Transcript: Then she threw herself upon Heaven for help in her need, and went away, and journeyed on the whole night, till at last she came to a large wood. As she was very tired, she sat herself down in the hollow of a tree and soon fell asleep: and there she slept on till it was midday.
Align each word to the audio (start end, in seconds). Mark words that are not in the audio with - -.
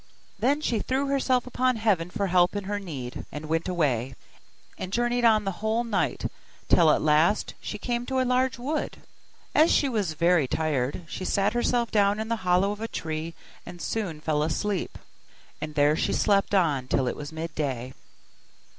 Then 0.39 0.61
she 0.61 0.79
threw 0.79 1.05
herself 1.09 1.45
upon 1.45 1.75
Heaven 1.75 2.09
for 2.09 2.25
help 2.25 2.55
in 2.55 2.63
her 2.63 2.79
need, 2.79 3.23
and 3.31 3.45
went 3.45 3.67
away, 3.69 4.15
and 4.75 4.91
journeyed 4.91 5.23
on 5.23 5.43
the 5.45 5.51
whole 5.61 5.83
night, 5.83 6.25
till 6.67 6.89
at 6.89 7.03
last 7.03 7.53
she 7.61 7.77
came 7.77 8.07
to 8.07 8.19
a 8.19 8.25
large 8.25 8.57
wood. 8.57 8.97
As 9.53 9.71
she 9.71 9.87
was 9.87 10.13
very 10.13 10.47
tired, 10.47 11.03
she 11.07 11.23
sat 11.23 11.53
herself 11.53 11.91
down 11.91 12.19
in 12.19 12.29
the 12.29 12.37
hollow 12.41 12.71
of 12.71 12.81
a 12.81 12.87
tree 12.87 13.35
and 13.63 13.79
soon 13.79 14.19
fell 14.21 14.41
asleep: 14.41 14.97
and 15.61 15.75
there 15.75 15.95
she 15.95 16.13
slept 16.13 16.55
on 16.55 16.87
till 16.87 17.07
it 17.07 17.15
was 17.15 17.31
midday. 17.31 17.93